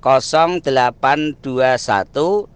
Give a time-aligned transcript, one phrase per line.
[0.00, 2.48] 0821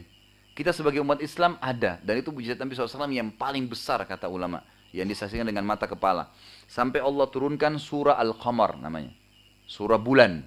[0.52, 4.60] Kita sebagai umat Islam ada dan itu mujizat Nabi SAW yang paling besar kata ulama
[4.92, 6.28] yang disaksikan dengan mata kepala.
[6.68, 9.16] Sampai Allah turunkan surah Al-Qamar namanya.
[9.64, 10.44] Surah bulan.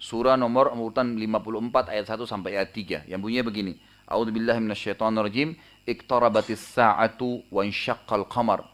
[0.00, 3.76] Surah nomor urutan 54 ayat 1 sampai ayat 3 yang bunyinya begini.
[4.08, 5.56] A'udzubillahi minasyaitonirrajim.
[6.56, 8.73] Sa'atu wa insyaqqal qamar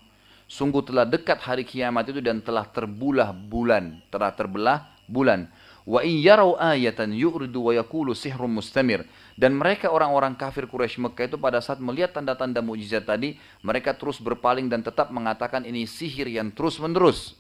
[0.51, 5.47] Sungguh telah dekat hari kiamat itu dan telah terbulah bulan, telah terbelah bulan.
[5.87, 9.07] Wa in yarau ayatan yu'ridu wa yaqulu sihrun mustamir.
[9.39, 14.19] Dan mereka orang-orang kafir Quraisy Mekah itu pada saat melihat tanda-tanda mujizat tadi, mereka terus
[14.19, 17.39] berpaling dan tetap mengatakan ini sihir yang terus-menerus.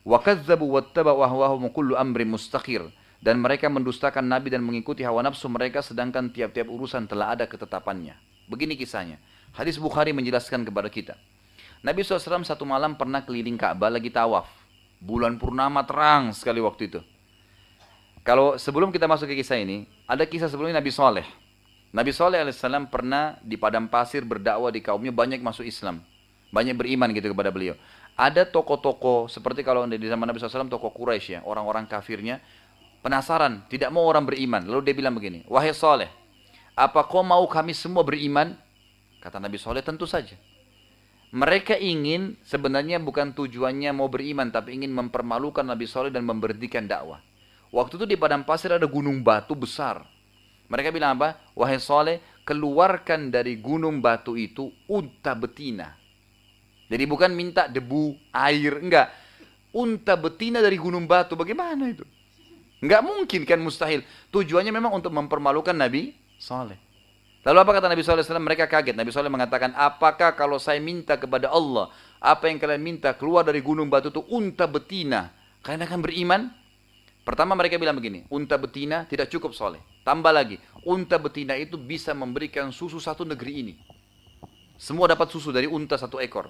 [0.00, 2.88] Wa kadzabu wattaba'u ahwahum kullu amri mustaqir.
[3.20, 8.16] Dan mereka mendustakan Nabi dan mengikuti hawa nafsu mereka sedangkan tiap-tiap urusan telah ada ketetapannya.
[8.48, 9.20] Begini kisahnya.
[9.52, 11.12] Hadis Bukhari menjelaskan kepada kita.
[11.78, 14.50] Nabi SAW satu malam pernah keliling Ka'bah lagi tawaf.
[14.98, 17.00] Bulan purnama terang sekali waktu itu.
[18.26, 21.26] Kalau sebelum kita masuk ke kisah ini, ada kisah sebelumnya Nabi Soleh.
[21.94, 26.02] Nabi Soleh alaihissalam pernah di padang pasir berdakwah di kaumnya banyak masuk Islam.
[26.52, 27.78] Banyak beriman gitu kepada beliau.
[28.18, 32.42] Ada toko-toko seperti kalau di zaman Nabi SAW toko Quraisy ya, orang-orang kafirnya
[33.00, 34.66] penasaran, tidak mau orang beriman.
[34.66, 36.10] Lalu dia bilang begini, wahai Soleh,
[36.74, 38.58] apa kau mau kami semua beriman?
[39.22, 40.34] Kata Nabi Soleh, tentu saja.
[41.28, 47.20] Mereka ingin sebenarnya bukan tujuannya mau beriman tapi ingin mempermalukan Nabi Soleh dan memberhentikan dakwah.
[47.68, 50.08] Waktu itu di padang pasir ada gunung batu besar.
[50.72, 51.36] Mereka bilang apa?
[51.52, 55.92] Wahai Soleh, keluarkan dari gunung batu itu unta betina.
[56.88, 59.12] Jadi bukan minta debu, air, enggak.
[59.76, 62.08] Unta betina dari gunung batu, bagaimana itu?
[62.80, 64.00] Enggak mungkin kan mustahil.
[64.32, 66.87] Tujuannya memang untuk mempermalukan Nabi Soleh.
[67.46, 68.42] Lalu apa kata Nabi SAW?
[68.42, 68.98] Mereka kaget.
[68.98, 71.88] Nabi SAW mengatakan, apakah kalau saya minta kepada Allah,
[72.18, 75.30] apa yang kalian minta keluar dari gunung batu itu unta betina,
[75.62, 76.40] kalian akan beriman?
[77.22, 79.78] Pertama mereka bilang begini, unta betina tidak cukup soleh.
[80.02, 80.56] Tambah lagi,
[80.88, 83.74] unta betina itu bisa memberikan susu satu negeri ini.
[84.80, 86.48] Semua dapat susu dari unta satu ekor.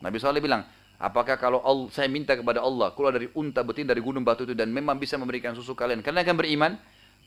[0.00, 0.64] Nabi SAW bilang,
[0.96, 1.60] apakah kalau
[1.92, 5.14] saya minta kepada Allah keluar dari unta betina dari gunung batu itu dan memang bisa
[5.20, 6.72] memberikan susu kalian, kalian akan beriman?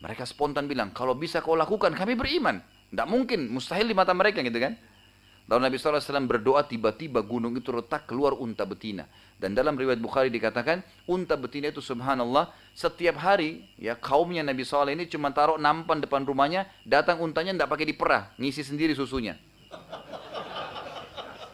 [0.02, 2.58] Mereka spontan bilang, kalau bisa kau lakukan, kami beriman.
[2.92, 4.76] Tidak mungkin, mustahil di mata mereka gitu kan.
[5.50, 9.08] Lalu Nabi SAW berdoa tiba-tiba gunung itu retak keluar unta betina.
[9.40, 14.94] Dan dalam riwayat Bukhari dikatakan unta betina itu subhanallah setiap hari ya kaumnya Nabi SAW
[14.94, 19.34] ini cuma taruh nampan depan rumahnya datang untanya tidak pakai diperah ngisi sendiri susunya.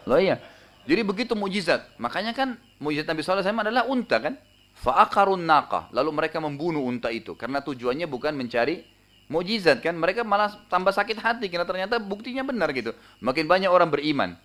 [0.04, 0.36] Loh iya.
[0.84, 1.88] Jadi begitu mujizat.
[1.96, 4.36] Makanya kan mujizat Nabi SAW adalah unta kan.
[4.78, 5.90] Fa'akarun naqah.
[5.96, 7.34] Lalu mereka membunuh unta itu.
[7.34, 8.84] Karena tujuannya bukan mencari
[9.28, 12.96] Mujizat kan, mereka malah tambah sakit hati karena ternyata buktinya benar gitu.
[13.20, 14.40] Makin banyak orang beriman.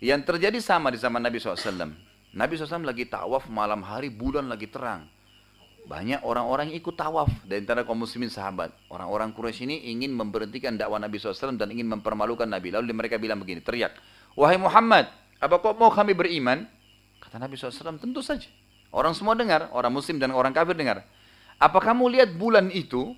[0.00, 1.92] Yang terjadi sama di zaman Nabi SAW.
[2.34, 5.04] Nabi SAW lagi tawaf malam hari, bulan lagi terang.
[5.84, 8.72] Banyak orang-orang ikut tawaf dari antara kaum muslimin sahabat.
[8.88, 12.72] Orang-orang Quraisy ini ingin memberhentikan dakwah Nabi SAW dan ingin mempermalukan Nabi.
[12.72, 13.92] Lalu mereka bilang begini, teriak.
[14.32, 16.64] Wahai Muhammad, apa kau mau kami beriman?
[17.20, 18.48] Kata Nabi SAW, tentu saja.
[18.88, 21.04] Orang semua dengar, orang muslim dan orang kafir dengar.
[21.60, 23.12] Apa kamu lihat bulan itu?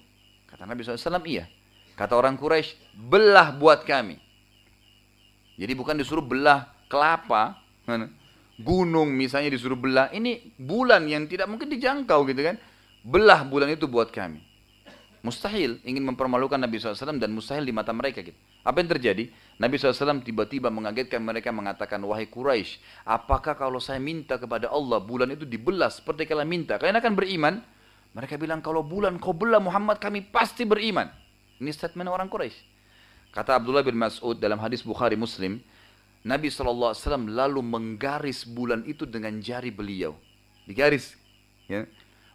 [0.56, 1.44] Kata Nabi SAW, iya.
[1.92, 4.16] Kata orang Quraisy, belah buat kami.
[5.60, 7.60] Jadi bukan disuruh belah kelapa,
[8.56, 10.08] gunung misalnya disuruh belah.
[10.16, 12.56] Ini bulan yang tidak mungkin dijangkau gitu kan.
[13.04, 14.40] Belah bulan itu buat kami.
[15.20, 18.22] Mustahil ingin mempermalukan Nabi SAW dan mustahil di mata mereka.
[18.24, 18.36] Gitu.
[18.64, 19.28] Apa yang terjadi?
[19.58, 25.34] Nabi SAW tiba-tiba mengagetkan mereka mengatakan, Wahai Quraisy, apakah kalau saya minta kepada Allah bulan
[25.34, 26.78] itu dibelah seperti kalian minta?
[26.78, 27.54] Kalian akan beriman?
[28.16, 31.12] Mereka bilang, kalau bulan kau belah Muhammad kami pasti beriman.
[31.60, 32.56] Ini statement orang Quraisy.
[33.28, 35.60] Kata Abdullah bin Mas'ud dalam hadis Bukhari Muslim,
[36.24, 36.96] Nabi SAW
[37.28, 40.16] lalu menggaris bulan itu dengan jari beliau.
[40.64, 41.12] Digaris.
[41.68, 41.84] Ya.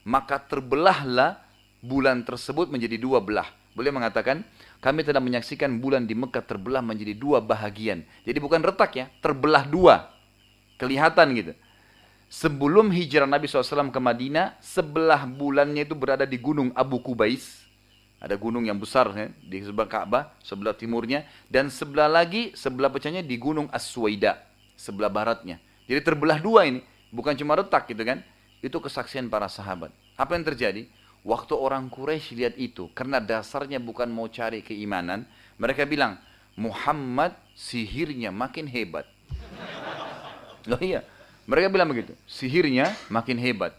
[0.06, 1.42] Maka terbelahlah
[1.82, 3.50] bulan tersebut menjadi dua belah.
[3.74, 4.46] Beliau mengatakan,
[4.86, 8.06] kami telah menyaksikan bulan di Mekah terbelah menjadi dua bahagian.
[8.22, 10.14] Jadi bukan retak ya, terbelah dua.
[10.78, 11.54] Kelihatan gitu.
[12.32, 17.68] Sebelum hijrah Nabi SAW ke Madinah, sebelah bulannya itu berada di gunung Abu Kubais.
[18.24, 21.28] Ada gunung yang besar ya, di sebelah Ka'bah, sebelah timurnya.
[21.52, 24.40] Dan sebelah lagi, sebelah pecahnya di gunung As-Suwaida,
[24.80, 25.60] sebelah baratnya.
[25.92, 26.80] Jadi terbelah dua ini,
[27.12, 28.24] bukan cuma retak gitu kan.
[28.64, 29.92] Itu kesaksian para sahabat.
[30.16, 30.88] Apa yang terjadi?
[31.28, 35.28] Waktu orang Quraisy lihat itu, karena dasarnya bukan mau cari keimanan,
[35.60, 36.16] mereka bilang,
[36.56, 39.04] Muhammad sihirnya makin hebat.
[40.72, 41.04] Loh iya,
[41.52, 43.76] mereka bilang begitu, sihirnya makin hebat.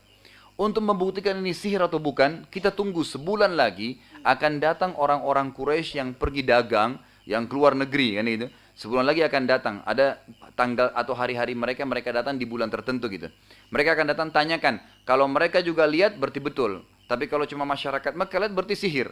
[0.60, 6.12] Untuk membuktikan ini sihir atau bukan, kita tunggu sebulan lagi akan datang orang-orang Quraisy yang
[6.12, 8.52] pergi dagang, yang keluar negeri kan itu.
[8.76, 10.20] Sebulan lagi akan datang, ada
[10.52, 13.32] tanggal atau hari-hari mereka mereka datang di bulan tertentu gitu.
[13.72, 14.76] Mereka akan datang tanyakan,
[15.08, 16.84] kalau mereka juga lihat berarti betul.
[17.08, 19.08] Tapi kalau cuma masyarakat Mekah lihat berarti sihir.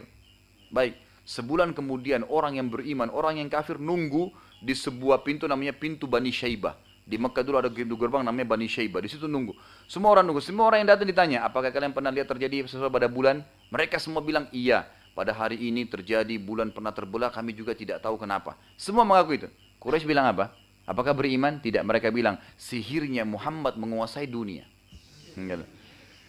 [0.69, 4.29] Baik, sebulan kemudian orang yang beriman, orang yang kafir nunggu
[4.61, 6.90] di sebuah pintu namanya pintu Bani Syaibah.
[7.01, 9.01] Di Mekah dulu ada pintu gerbang namanya Bani Syaibah.
[9.01, 9.57] Di situ nunggu.
[9.89, 10.39] Semua orang nunggu.
[10.39, 13.41] Semua orang yang datang ditanya, apakah kalian pernah lihat terjadi sesuatu pada bulan?
[13.73, 14.87] Mereka semua bilang iya.
[15.11, 18.55] Pada hari ini terjadi bulan pernah terbelah, kami juga tidak tahu kenapa.
[18.79, 19.47] Semua mengaku itu.
[19.81, 20.55] Quraisy bilang apa?
[20.87, 21.59] Apakah beriman?
[21.59, 21.83] Tidak.
[21.83, 24.63] Mereka bilang, sihirnya Muhammad menguasai dunia.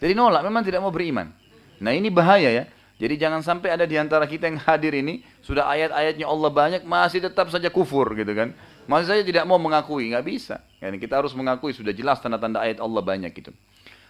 [0.03, 1.31] Jadi nolak, memang tidak mau beriman.
[1.79, 2.65] Nah ini bahaya ya.
[2.99, 7.19] Jadi jangan sampai ada di antara kita yang hadir ini sudah ayat-ayatnya Allah banyak masih
[7.19, 8.55] tetap saja kufur gitu kan.
[8.91, 10.63] Masih saja tidak mau mengakui, nggak bisa.
[10.83, 13.55] Yani kita harus mengakui sudah jelas tanda-tanda ayat Allah banyak gitu.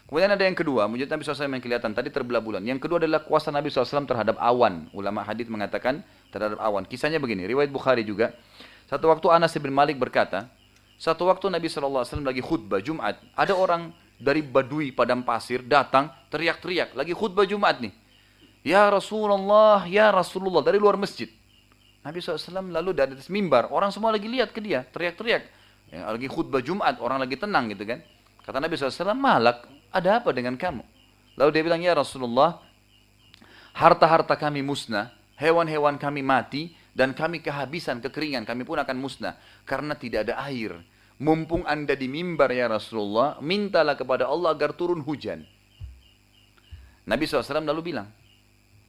[0.08, 2.60] Kemudian ada yang kedua, mujizat Nabi SAW yang kelihatan tadi terbelah bulan.
[2.60, 4.92] Yang kedua adalah kuasa Nabi SAW terhadap awan.
[4.92, 6.84] Ulama hadis mengatakan terhadap awan.
[6.84, 8.36] Kisahnya begini, riwayat Bukhari juga.
[8.92, 10.52] Satu waktu Anas bin Malik berkata,
[11.00, 13.88] satu waktu Nabi SAW lagi khutbah Jumat, ada orang
[14.20, 17.92] dari Badui padang pasir datang teriak-teriak, lagi khutbah Jumat nih.
[18.62, 21.26] Ya Rasulullah, ya Rasulullah dari luar masjid.
[22.02, 25.42] Nabi SAW lalu dari atas mimbar, orang semua lagi lihat ke dia, teriak-teriak.
[25.92, 28.02] Ya, lagi khutbah Jumat, orang lagi tenang gitu kan.
[28.42, 30.82] Kata Nabi SAW, malak, ada apa dengan kamu?
[31.38, 32.58] Lalu dia bilang, ya Rasulullah,
[33.78, 39.38] harta-harta kami musnah, hewan-hewan kami mati, dan kami kehabisan, kekeringan, kami pun akan musnah.
[39.62, 40.76] Karena tidak ada air.
[41.22, 45.46] Mumpung anda di mimbar ya Rasulullah, mintalah kepada Allah agar turun hujan.
[47.06, 48.10] Nabi SAW lalu bilang,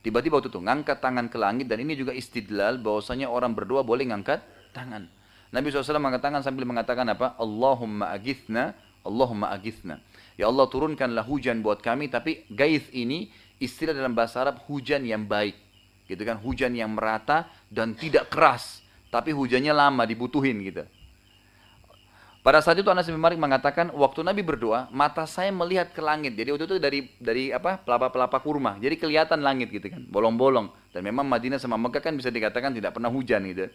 [0.03, 4.11] Tiba-tiba waktu itu ngangkat tangan ke langit dan ini juga istidlal bahwasanya orang berdoa boleh
[4.11, 4.43] ngangkat
[4.75, 5.07] tangan.
[5.55, 7.39] Nabi SAW mengangkat tangan sambil mengatakan apa?
[7.39, 8.75] Allahumma agithna,
[9.07, 10.03] Allahumma agithna.
[10.35, 13.31] Ya Allah turunkanlah hujan buat kami tapi gaith ini
[13.63, 15.55] istilah dalam bahasa Arab hujan yang baik.
[16.03, 20.83] Gitu kan hujan yang merata dan tidak keras tapi hujannya lama dibutuhin gitu.
[22.43, 26.35] Pada saat itu Anas bin Malik mengatakan, waktu Nabi berdoa, mata saya melihat ke langit.
[26.35, 28.75] Jadi waktu itu dari dari apa pelapa-pelapa kurma.
[28.83, 30.67] Jadi kelihatan langit gitu kan, bolong-bolong.
[30.91, 33.71] Dan memang Madinah sama Mekah kan bisa dikatakan tidak pernah hujan gitu.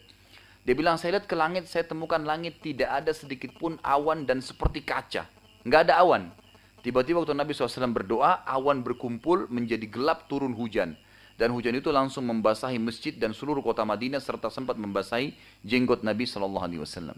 [0.69, 4.37] Dia bilang, saya lihat ke langit, saya temukan langit tidak ada sedikit pun awan dan
[4.37, 5.25] seperti kaca.
[5.65, 6.29] Nggak ada awan.
[6.85, 10.93] Tiba-tiba waktu Nabi SAW berdoa, awan berkumpul menjadi gelap turun hujan.
[11.41, 15.33] Dan hujan itu langsung membasahi masjid dan seluruh kota Madinah serta sempat membasahi
[15.65, 17.17] jenggot Nabi SAW.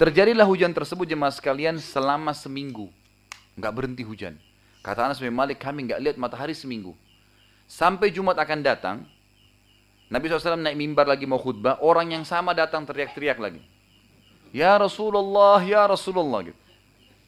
[0.00, 2.88] Terjadilah hujan tersebut jemaah sekalian selama seminggu.
[3.60, 4.40] Nggak berhenti hujan.
[4.80, 6.96] Kata Anas bin Malik, kami nggak lihat matahari seminggu.
[7.68, 8.96] Sampai Jumat akan datang,
[10.08, 13.60] Nabi SAW naik mimbar lagi mau khutbah, orang yang sama datang teriak-teriak lagi.
[14.52, 16.40] Ya Rasulullah, ya Rasulullah.
[16.50, 16.58] Gitu.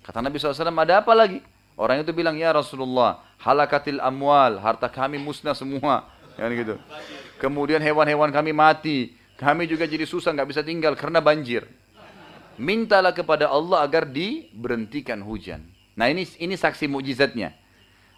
[0.05, 1.41] Kata Nabi SAW, ada apa lagi?
[1.77, 6.09] Orang itu bilang, ya Rasulullah, halakatil amwal, harta kami musnah semua.
[6.37, 6.77] Kan gitu.
[7.39, 9.15] Kemudian hewan-hewan kami mati.
[9.39, 11.65] Kami juga jadi susah, nggak bisa tinggal karena banjir
[12.61, 15.65] mintalah kepada Allah agar diberhentikan hujan.
[15.95, 17.55] Nah ini ini saksi mukjizatnya.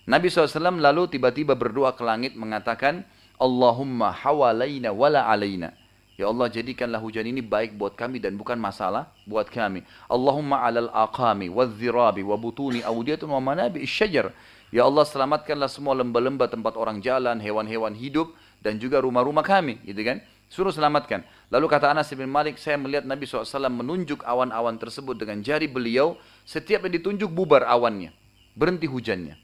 [0.06, 3.02] Nabi SAW lalu tiba-tiba berdoa ke langit mengatakan,
[3.36, 5.74] Allahumma hawalaina wala alaina.
[6.16, 9.84] Ya Allah jadikanlah hujan ini baik buat kami dan bukan masalah buat kami.
[10.08, 14.32] Allahumma alal aqami wa dhirabi wa butuni awdiyatun wa manabi syajar.
[14.72, 18.32] Ya Allah selamatkanlah semua lembah-lembah tempat orang jalan, hewan-hewan hidup
[18.64, 20.24] dan juga rumah-rumah kami, gitu kan?
[20.48, 21.22] Suruh selamatkan.
[21.46, 26.18] Lalu kata Anas bin Malik, saya melihat Nabi SAW menunjuk awan-awan tersebut dengan jari beliau.
[26.42, 28.10] Setiap yang ditunjuk bubar awannya.
[28.58, 29.38] Berhenti hujannya.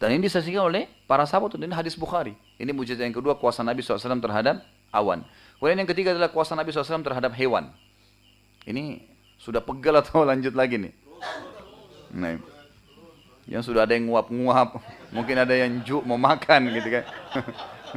[0.00, 1.60] Dan ini disaksikan oleh para sahabat.
[1.60, 2.32] Ini hadis Bukhari.
[2.56, 5.20] Ini mujizat yang kedua kuasa Nabi SAW terhadap awan.
[5.60, 7.68] Kemudian yang ketiga adalah kuasa Nabi SAW terhadap hewan.
[8.64, 9.04] Ini
[9.36, 10.92] sudah pegal atau lanjut lagi nih?
[12.16, 12.40] Nah,
[13.44, 14.80] yang sudah ada yang nguap-nguap,
[15.12, 17.04] mungkin ada yang juk mau makan gitu kan.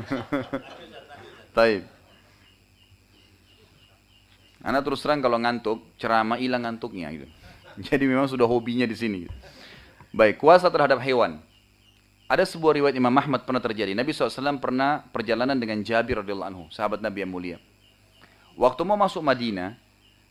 [1.56, 1.88] Taib.
[4.63, 7.27] Anak terus terang kalau ngantuk, ceramah hilang ngantuknya gitu.
[7.91, 9.27] Jadi memang sudah hobinya di sini.
[10.15, 11.43] Baik, kuasa terhadap hewan.
[12.32, 13.91] Ada sebuah riwayat Imam Ahmad pernah terjadi.
[13.91, 17.58] Nabi SAW pernah perjalanan dengan Jabir radhiyallahu anhu, sahabat Nabi yang mulia.
[18.55, 19.75] Waktu mau masuk Madinah,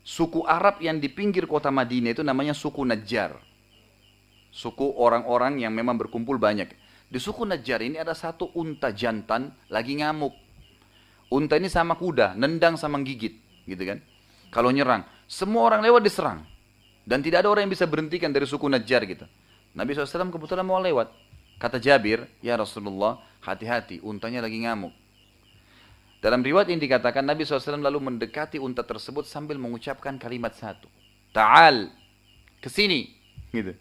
[0.01, 3.37] suku Arab yang di pinggir kota Madinah itu namanya suku Najjar.
[4.49, 6.73] Suku orang-orang yang memang berkumpul banyak.
[7.07, 10.33] Di suku Najjar ini ada satu unta jantan lagi ngamuk.
[11.29, 13.37] Unta ini sama kuda, nendang sama gigit,
[13.69, 14.01] gitu kan.
[14.53, 16.45] Kalau nyerang, semua orang lewat diserang.
[17.01, 19.25] Dan tidak ada orang yang bisa berhentikan dari suku Najjar gitu.
[19.73, 21.09] Nabi SAW kebetulan mau lewat.
[21.57, 24.93] Kata Jabir, ya Rasulullah, hati-hati, untanya lagi ngamuk.
[26.21, 30.87] Dalam riwayat ini dikatakan Nabi SAW lalu mendekati unta tersebut sambil mengucapkan kalimat satu.
[31.33, 31.89] Ta'al,
[32.61, 33.09] ke sini.
[33.51, 33.73] Gitu.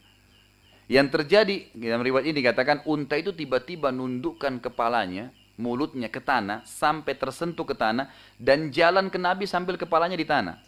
[0.90, 5.30] Yang terjadi, dalam riwayat ini dikatakan unta itu tiba-tiba nundukkan kepalanya
[5.62, 10.58] mulutnya ke tanah sampai tersentuh ke tanah dan jalan ke Nabi sambil kepalanya di tanah.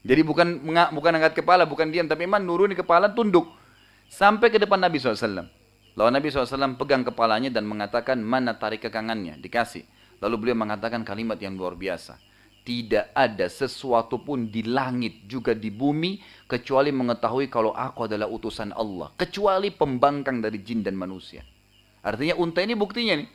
[0.00, 0.62] Jadi bukan
[0.94, 3.50] bukan angkat kepala, bukan diam, tapi memang nuruni kepala tunduk
[4.08, 5.44] sampai ke depan Nabi SAW.
[5.98, 9.84] Lalu Nabi SAW pegang kepalanya dan mengatakan mana tarik kekangannya, dikasih.
[10.20, 12.16] Lalu beliau mengatakan kalimat yang luar biasa.
[12.60, 18.76] Tidak ada sesuatu pun di langit juga di bumi kecuali mengetahui kalau aku adalah utusan
[18.76, 19.12] Allah.
[19.16, 21.40] Kecuali pembangkang dari jin dan manusia.
[22.04, 23.28] Artinya unta ini buktinya nih.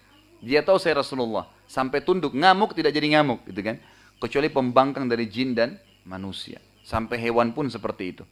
[0.44, 1.48] Dia tahu saya Rasulullah.
[1.66, 3.44] Sampai tunduk, ngamuk tidak jadi ngamuk.
[3.48, 3.78] gitu kan?
[4.20, 6.60] Kecuali pembangkang dari jin dan manusia.
[6.86, 8.24] Sampai hewan pun seperti itu.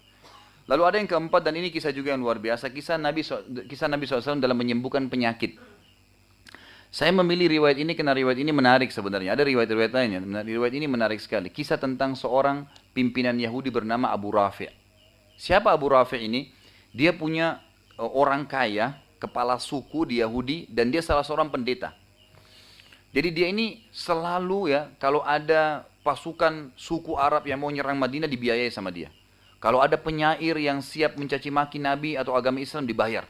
[0.63, 2.71] Lalu ada yang keempat dan ini kisah juga yang luar biasa.
[2.71, 3.25] Kisah Nabi,
[3.67, 5.59] kisah Nabi SAW dalam menyembuhkan penyakit.
[6.93, 9.33] Saya memilih riwayat ini karena riwayat ini menarik sebenarnya.
[9.33, 10.21] Ada riwayat-riwayat lainnya.
[10.45, 11.49] Riwayat ini menarik sekali.
[11.49, 14.69] Kisah tentang seorang pimpinan Yahudi bernama Abu Rafi.
[15.33, 16.53] Siapa Abu Rafi ini?
[16.93, 17.59] Dia punya
[17.97, 21.95] eh, orang kaya, kepala suku di Yahudi, dan dia salah seorang pendeta.
[23.15, 28.67] Jadi dia ini selalu ya, kalau ada pasukan suku Arab yang mau nyerang Madinah dibiayai
[28.67, 29.07] sama dia.
[29.63, 33.23] Kalau ada penyair yang siap mencaci maki Nabi atau agama Islam dibayar.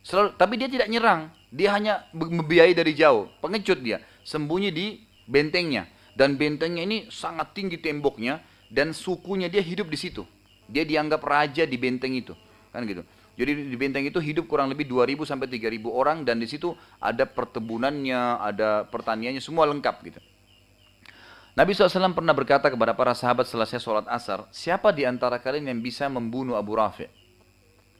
[0.00, 4.86] Selalu, tapi dia tidak nyerang, dia hanya membiayai dari jauh, pengecut dia, sembunyi di
[5.28, 5.84] bentengnya.
[6.16, 8.40] Dan bentengnya ini sangat tinggi temboknya
[8.72, 10.24] dan sukunya dia hidup di situ.
[10.64, 12.32] Dia dianggap raja di benteng itu,
[12.72, 13.04] kan gitu.
[13.38, 17.22] Jadi di benteng itu hidup kurang lebih 2000 sampai 3000 orang dan di situ ada
[17.22, 20.18] pertebunannya, ada pertaniannya, semua lengkap gitu.
[21.54, 25.78] Nabi SAW pernah berkata kepada para sahabat selesai sholat asar, siapa di antara kalian yang
[25.78, 27.06] bisa membunuh Abu Rafi?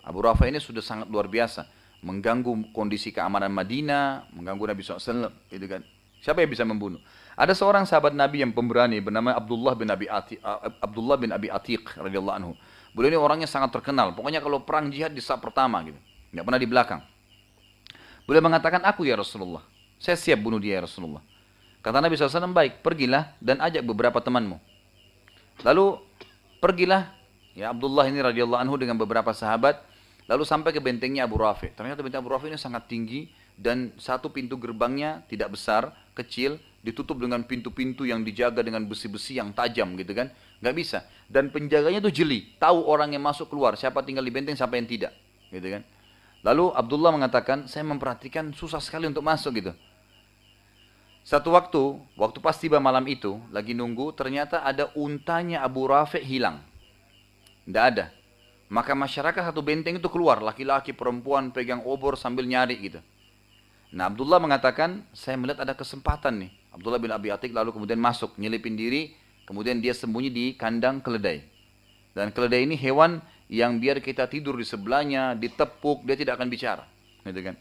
[0.02, 1.66] Abu Rafi ini sudah sangat luar biasa,
[2.02, 5.82] mengganggu kondisi keamanan Madinah, mengganggu Nabi SAW, gitu kan.
[6.18, 6.98] Siapa yang bisa membunuh?
[7.38, 10.42] Ada seorang sahabat Nabi yang pemberani bernama Abdullah bin Abi Atiq,
[10.82, 12.52] Abdullah bin Abi Atiq radhiyallahu anhu.
[12.98, 14.10] Beliau ini orangnya sangat terkenal.
[14.10, 15.94] Pokoknya kalau perang jihad di saat pertama gitu.
[16.34, 17.00] Nggak pernah di belakang.
[18.26, 19.62] Beliau mengatakan, aku ya Rasulullah.
[20.02, 21.22] Saya siap bunuh dia ya Rasulullah.
[21.78, 24.58] Kata Nabi SAW, baik, pergilah dan ajak beberapa temanmu.
[25.62, 26.02] Lalu
[26.58, 27.14] pergilah
[27.54, 29.78] ya Abdullah ini radhiyallahu anhu dengan beberapa sahabat
[30.28, 31.72] lalu sampai ke bentengnya Abu Rafi.
[31.74, 33.26] Ternyata benteng Abu Rafi ini sangat tinggi
[33.58, 39.50] dan satu pintu gerbangnya tidak besar, kecil, ditutup dengan pintu-pintu yang dijaga dengan besi-besi yang
[39.50, 40.30] tajam gitu kan.
[40.58, 40.98] Nggak bisa.
[41.28, 44.88] Dan penjaganya itu jeli, tahu orang yang masuk keluar, siapa tinggal di benteng, siapa yang
[44.88, 45.12] tidak.
[45.52, 45.82] Gitu kan.
[46.42, 49.72] Lalu Abdullah mengatakan, saya memperhatikan susah sekali untuk masuk gitu.
[51.26, 56.64] Satu waktu, waktu pas tiba malam itu, lagi nunggu, ternyata ada untanya Abu Rafi hilang.
[57.68, 58.08] Tidak ada.
[58.72, 63.00] Maka masyarakat satu benteng itu keluar, laki-laki, perempuan, pegang obor sambil nyari gitu.
[63.92, 66.52] Nah Abdullah mengatakan, saya melihat ada kesempatan nih.
[66.72, 69.12] Abdullah bin Abi Atik lalu kemudian masuk, nyelipin diri,
[69.48, 71.40] kemudian dia sembunyi di kandang keledai.
[72.12, 76.84] Dan keledai ini hewan yang biar kita tidur di sebelahnya, ditepuk, dia tidak akan bicara.
[77.24, 77.56] Gitu kan.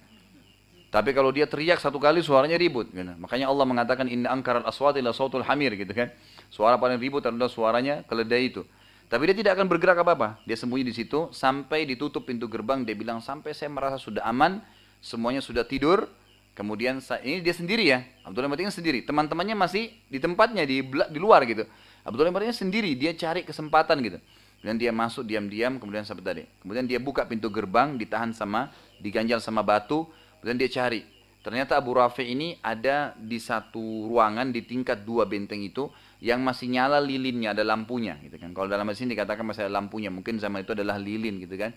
[0.88, 2.92] Tapi kalau dia teriak satu kali suaranya ribut.
[2.92, 3.08] Gitu.
[3.20, 6.12] Makanya Allah mengatakan inna angkarat aswati la sautul hamir gitu kan.
[6.52, 8.64] Suara paling ribut adalah suaranya keledai itu.
[9.08, 10.40] Tapi dia tidak akan bergerak apa-apa.
[10.44, 12.84] Dia sembunyi di situ sampai ditutup pintu gerbang.
[12.84, 14.60] Dia bilang sampai saya merasa sudah aman,
[15.00, 16.08] semuanya sudah tidur,
[16.58, 19.06] Kemudian ini dia sendiri ya, Abdullah bin sendiri.
[19.06, 21.70] Teman-temannya masih di tempatnya di di luar gitu.
[22.02, 24.18] Abdullah bin sendiri, dia cari kesempatan gitu.
[24.58, 26.44] Kemudian dia masuk diam-diam, kemudian sampai tadi.
[26.66, 30.10] Kemudian dia buka pintu gerbang, ditahan sama, diganjal sama batu,
[30.42, 31.06] kemudian dia cari.
[31.46, 35.94] Ternyata Abu Rafi ini ada di satu ruangan di tingkat dua benteng itu
[36.26, 38.50] yang masih nyala lilinnya, ada lampunya gitu kan.
[38.58, 41.70] Kalau dalam sini dikatakan masih ada lampunya, mungkin zaman itu adalah lilin gitu kan.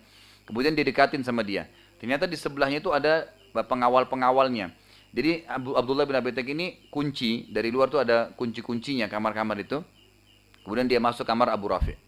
[0.49, 1.69] Kemudian didekatin sama dia.
[2.01, 4.71] Ternyata di sebelahnya itu ada pengawal-pengawalnya
[5.11, 9.83] Jadi Abu, Abdullah bin Abi Tek ini kunci, dari luar tuh ada kunci-kuncinya kamar-kamar itu.
[10.63, 11.99] Kemudian dia masuk kamar Abu Rafi.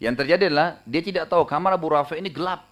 [0.00, 2.64] Yang terjadi adalah dia tidak tahu kamar Abu Rafi ini gelap.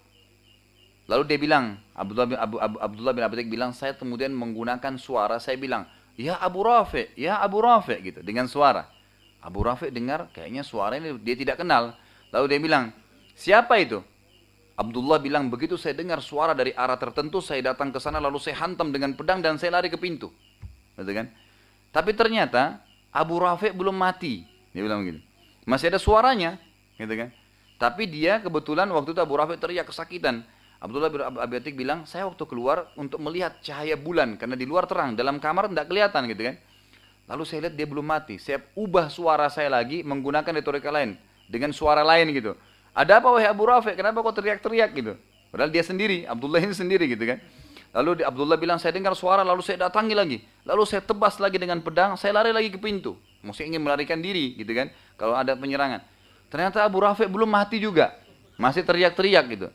[1.07, 4.97] Lalu dia bilang, Abdullah bin, Abu, Abu, Abdullah bin Abi Tek bilang, saya kemudian menggunakan
[4.97, 5.85] suara, saya bilang,
[6.17, 8.89] ya Abu Rafi, ya Abu Rafi gitu, dengan suara.
[9.45, 11.95] Abu Rafi dengar, kayaknya suara ini dia tidak kenal.
[12.35, 12.85] Lalu dia bilang,
[13.37, 14.03] siapa itu?
[14.77, 18.61] Abdullah bilang, begitu saya dengar suara dari arah tertentu, saya datang ke sana lalu saya
[18.61, 20.29] hantam dengan pedang dan saya lari ke pintu.
[21.01, 21.33] Gitu kan?
[21.97, 24.45] Tapi ternyata Abu Rafiq belum mati.
[24.77, 25.25] Dia bilang begini.
[25.65, 26.61] Masih ada suaranya,
[27.01, 27.33] gitu kan?
[27.81, 30.45] Tapi dia kebetulan waktu itu Abu Rafiq teriak kesakitan.
[30.77, 34.85] Abdullah bin Abi Atik bilang, saya waktu keluar untuk melihat cahaya bulan karena di luar
[34.85, 36.57] terang, dalam kamar tidak kelihatan gitu kan.
[37.33, 38.37] Lalu saya lihat dia belum mati.
[38.37, 41.17] Saya ubah suara saya lagi menggunakan retorika lain
[41.49, 42.53] dengan suara lain gitu.
[42.97, 43.93] Ada apa wahai Abu Rafi?
[43.93, 45.21] Kenapa kau teriak-teriak gitu?
[45.53, 47.39] Padahal dia sendiri, Abdullah ini sendiri gitu kan.
[47.93, 50.39] Lalu Abdullah bilang, saya dengar suara, lalu saya datangi lagi.
[50.65, 53.21] Lalu saya tebas lagi dengan pedang, saya lari lagi ke pintu.
[53.45, 54.89] Mesti ingin melarikan diri gitu kan,
[55.21, 56.01] kalau ada penyerangan.
[56.49, 58.17] Ternyata Abu Rafi belum mati juga.
[58.57, 59.69] Masih teriak-teriak gitu.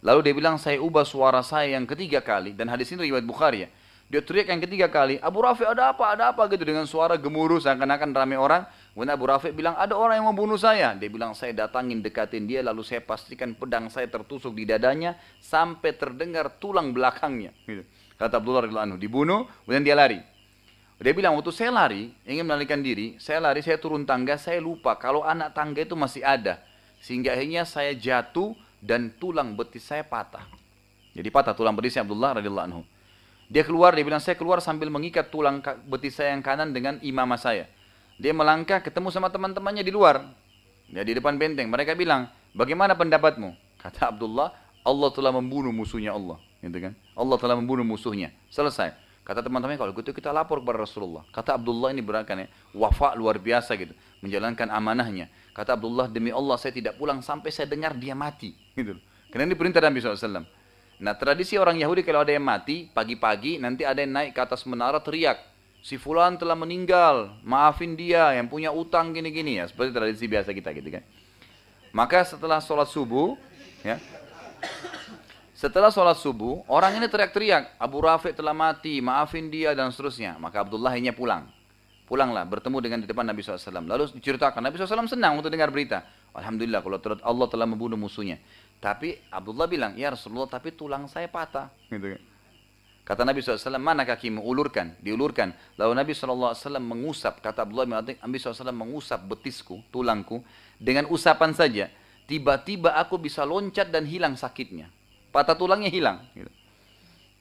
[0.00, 2.56] Lalu dia bilang, saya ubah suara saya yang ketiga kali.
[2.56, 3.68] Dan hadis ini riwayat Bukhari ya.
[4.12, 6.64] Dia teriak yang ketiga kali, Abu Rafi ada apa, ada apa gitu.
[6.64, 8.68] Dengan suara gemuruh, seakan-akan ramai orang.
[8.94, 10.94] Kemudian Abu Rafiq bilang, ada orang yang mau bunuh saya.
[10.94, 15.98] Dia bilang, saya datangin, dekatin dia, lalu saya pastikan pedang saya tertusuk di dadanya, sampai
[15.98, 17.50] terdengar tulang belakangnya.
[17.66, 17.82] Gitu.
[18.14, 20.22] Kata Abdullah radhiyallahu anhu, dibunuh, kemudian dia lari.
[21.02, 24.94] Dia bilang, waktu saya lari, ingin melarikan diri, saya lari, saya turun tangga, saya lupa
[24.94, 26.62] kalau anak tangga itu masih ada.
[27.02, 30.46] Sehingga akhirnya saya jatuh dan tulang betis saya patah.
[31.18, 32.82] Jadi patah tulang betisnya Abdullah radhiyallahu anhu.
[33.50, 35.58] Dia keluar, dia bilang, saya keluar sambil mengikat tulang
[35.90, 37.66] betis saya yang kanan dengan imamah saya.
[38.18, 40.22] Dia melangkah ketemu sama teman-temannya di luar.
[40.90, 41.66] Ya, di depan benteng.
[41.66, 43.54] Mereka bilang, bagaimana pendapatmu?
[43.82, 44.54] Kata Abdullah,
[44.86, 46.38] Allah telah membunuh musuhnya Allah.
[46.62, 46.92] Gitu kan?
[47.18, 48.30] Allah telah membunuh musuhnya.
[48.48, 48.94] Selesai.
[49.24, 51.24] Kata teman-temannya, kalau gitu kita lapor kepada Rasulullah.
[51.32, 53.96] Kata Abdullah ini berakan ya, wafa luar biasa gitu.
[54.20, 55.32] Menjalankan amanahnya.
[55.56, 58.52] Kata Abdullah, demi Allah saya tidak pulang sampai saya dengar dia mati.
[58.76, 59.00] Gitu.
[59.32, 60.44] Karena ini perintah Nabi SAW.
[61.02, 64.62] Nah tradisi orang Yahudi kalau ada yang mati, pagi-pagi nanti ada yang naik ke atas
[64.62, 65.53] menara teriak
[65.84, 70.72] si fulan telah meninggal, maafin dia yang punya utang gini-gini ya, seperti tradisi biasa kita
[70.72, 71.04] gitu kan.
[71.92, 73.36] Maka setelah sholat subuh,
[73.84, 74.00] ya,
[75.52, 80.40] setelah sholat subuh, orang ini teriak-teriak, Abu Rafiq telah mati, maafin dia dan seterusnya.
[80.40, 81.52] Maka Abdullah hanya pulang.
[82.04, 83.80] Pulanglah, bertemu dengan di depan Nabi SAW.
[83.84, 86.04] Lalu diceritakan, Nabi SAW senang untuk dengar berita.
[86.36, 88.40] Alhamdulillah kalau Allah telah membunuh musuhnya.
[88.76, 91.72] Tapi Abdullah bilang, ya Rasulullah tapi tulang saya patah.
[91.88, 92.33] Gitu kan.
[93.04, 94.40] Kata Nabi SAW, mana kakimu?
[94.40, 95.52] Ulurkan, diulurkan.
[95.76, 100.40] Lalu Nabi SAW mengusap, kata Abdullah bin Atik, Nabi SAW mengusap betisku, tulangku,
[100.80, 101.92] dengan usapan saja.
[102.24, 104.88] Tiba-tiba aku bisa loncat dan hilang sakitnya.
[105.28, 106.24] Patah tulangnya hilang.
[106.32, 106.48] Gitu.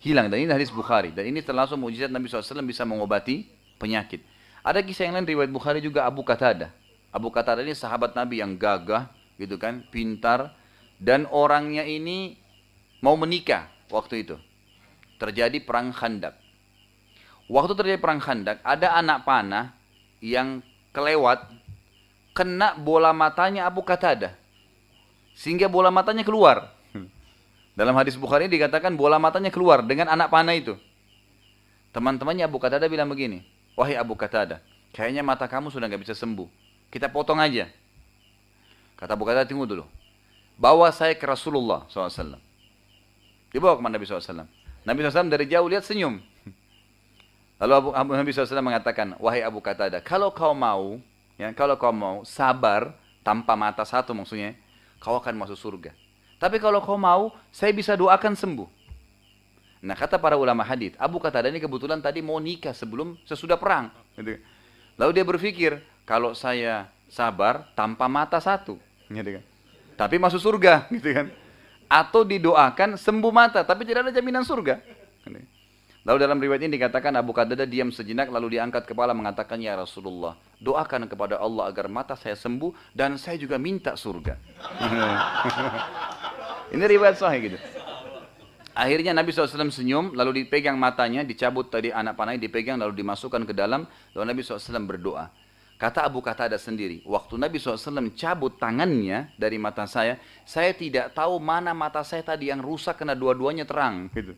[0.04, 1.16] Hilang, dan ini hadis Bukhari.
[1.16, 3.48] Dan ini terlalu mujizat Nabi SAW bisa mengobati
[3.80, 4.20] penyakit.
[4.68, 6.76] Ada kisah yang lain riwayat Bukhari juga Abu Qatada.
[7.08, 9.08] Abu Qatada ini sahabat Nabi yang gagah,
[9.40, 10.52] gitu kan, pintar,
[11.00, 12.36] dan orangnya ini
[13.00, 14.36] mau menikah waktu itu
[15.24, 16.36] terjadi perang Khandak.
[17.48, 19.72] Waktu terjadi perang Khandak, ada anak panah
[20.20, 20.60] yang
[20.92, 21.48] kelewat
[22.36, 24.36] kena bola matanya Abu Qatada.
[25.32, 26.76] Sehingga bola matanya keluar.
[27.74, 30.78] Dalam hadis Bukhari dikatakan bola matanya keluar dengan anak panah itu.
[31.96, 33.42] Teman-temannya Abu Qatada bilang begini,
[33.74, 34.62] Wahai Abu Qatada,
[34.94, 36.46] kayaknya mata kamu sudah nggak bisa sembuh.
[36.94, 37.66] Kita potong aja.
[38.94, 39.86] Kata Abu Qatada, tunggu dulu.
[40.54, 42.38] Bawa saya ke Rasulullah SAW.
[43.50, 44.63] Dibawa ke Nabi SAW.
[44.84, 46.20] Nabi SAW dari jauh lihat senyum.
[47.64, 51.00] Lalu Abu, Abu Nabi SAW mengatakan, wahai Abu Qatada, kalau kau mau,
[51.40, 52.92] ya, kalau kau mau sabar
[53.24, 54.52] tanpa mata satu maksudnya,
[55.00, 55.96] kau akan masuk surga.
[56.36, 58.68] Tapi kalau kau mau, saya bisa doakan sembuh.
[59.84, 63.92] Nah kata para ulama hadith, Abu Qatada ini kebetulan tadi mau nikah sebelum sesudah perang.
[64.20, 64.40] Gitu.
[65.00, 65.72] Lalu dia berpikir,
[66.04, 68.76] kalau saya sabar tanpa mata satu,
[69.08, 69.44] gitu kan.
[69.96, 71.32] tapi masuk surga, gitu kan
[71.94, 74.82] atau didoakan sembuh mata tapi tidak ada jaminan surga.
[76.04, 80.36] Lalu dalam riwayat ini dikatakan Abu Qatadah diam sejenak lalu diangkat kepala mengatakan ya Rasulullah
[80.60, 84.36] doakan kepada Allah agar mata saya sembuh dan saya juga minta surga.
[86.76, 87.58] ini riwayat sahih gitu.
[88.74, 93.54] Akhirnya Nabi SAW senyum, lalu dipegang matanya, dicabut tadi anak panahnya, dipegang, lalu dimasukkan ke
[93.54, 93.86] dalam,
[94.18, 95.30] lalu Nabi SAW berdoa.
[95.84, 100.16] Kata Abu Qatada sendiri, waktu Nabi SAW cabut tangannya dari mata saya,
[100.48, 104.08] saya tidak tahu mana mata saya tadi yang rusak karena dua-duanya terang.
[104.16, 104.32] Gitu.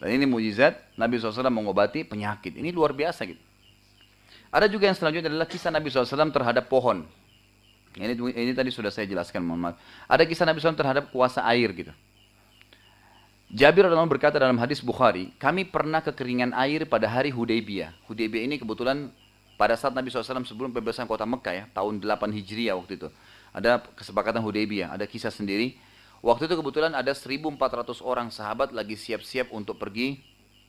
[0.00, 2.56] Dan ini mujizat Nabi SAW mengobati penyakit.
[2.56, 3.44] Ini luar biasa gitu.
[4.48, 7.04] Ada juga yang selanjutnya adalah kisah Nabi SAW terhadap pohon.
[7.92, 9.76] Ini, ini tadi sudah saya jelaskan, mohon maaf.
[10.08, 11.92] Ada kisah Nabi SAW terhadap kuasa air gitu.
[13.52, 18.08] Jabir anhu berkata dalam hadis Bukhari, kami pernah kekeringan air pada hari Hudaybiyah.
[18.08, 19.12] Hudaybiyah ini kebetulan
[19.60, 23.08] pada saat Nabi SAW sebelum pembebasan kota Mekah ya, tahun 8 Hijriah waktu itu.
[23.52, 25.76] Ada kesepakatan Hudaybiyah, ada kisah sendiri.
[26.22, 30.22] Waktu itu kebetulan ada 1400 orang sahabat lagi siap-siap untuk pergi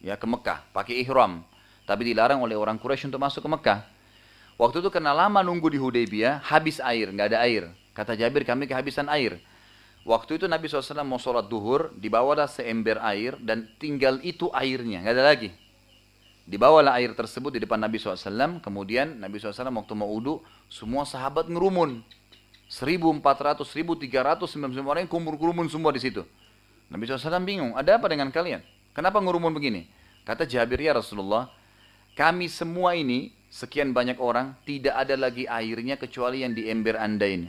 [0.04, 1.46] ya ke Mekah, pakai ihram.
[1.88, 3.80] Tapi dilarang oleh orang Quraisy untuk masuk ke Mekah.
[4.60, 7.72] Waktu itu karena lama nunggu di Hudaybiyah, habis air, nggak ada air.
[7.94, 9.42] Kata Jabir, kami kehabisan air.
[10.04, 15.16] Waktu itu Nabi SAW mau sholat duhur, dibawalah seember air dan tinggal itu airnya, nggak
[15.16, 15.50] ada lagi.
[16.44, 21.48] Dibawalah air tersebut di depan Nabi SAW, kemudian Nabi SAW waktu mau udu, semua sahabat
[21.48, 22.04] ngerumun.
[22.68, 26.28] 1400, 1300, 99 orang kumpul kerumun semua di situ.
[26.92, 28.60] Nabi SAW bingung, ada apa dengan kalian?
[28.92, 29.88] Kenapa ngerumun begini?
[30.28, 31.48] Kata Jabir ya Rasulullah,
[32.14, 37.24] kami semua ini, sekian banyak orang, tidak ada lagi airnya kecuali yang di ember anda
[37.24, 37.48] ini.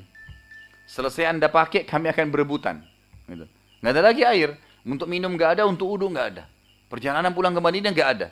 [0.86, 2.78] Selesai anda pakai, kami akan berebutan.
[3.26, 3.48] Gitu.
[3.82, 4.54] Nggak ada lagi air.
[4.84, 6.44] Untuk minum nggak ada, untuk udu nggak ada.
[6.86, 8.28] Perjalanan pulang ke Madinah nggak ada.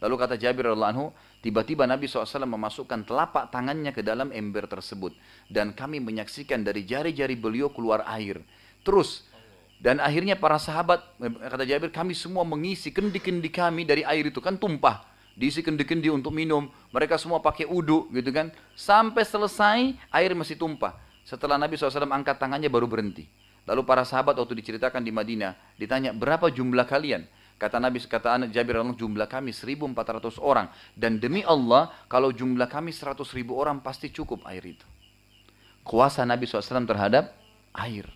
[0.00, 1.12] Lalu kata Jabir radhiallahu
[1.44, 5.12] tiba-tiba Nabi SAW memasukkan telapak tangannya ke dalam ember tersebut.
[5.46, 8.40] Dan kami menyaksikan dari jari-jari beliau keluar air.
[8.80, 9.28] Terus,
[9.80, 14.40] dan akhirnya para sahabat, kata Jabir, kami semua mengisi kendi-kendi kami dari air itu.
[14.40, 15.04] Kan tumpah.
[15.36, 16.68] Diisi kendi-kendi untuk minum.
[16.92, 18.52] Mereka semua pakai udu gitu kan.
[18.76, 20.96] Sampai selesai, air masih tumpah.
[21.24, 23.24] Setelah Nabi SAW angkat tangannya baru berhenti.
[23.68, 27.24] Lalu para sahabat waktu diceritakan di Madinah, ditanya berapa jumlah kalian?
[27.60, 30.72] Kata Nabi, kata anak Jabir Allah, jumlah kami 1400 orang.
[30.96, 34.86] Dan demi Allah, kalau jumlah kami 100 ribu orang pasti cukup air itu.
[35.84, 37.36] Kuasa Nabi SAW terhadap
[37.76, 38.08] air.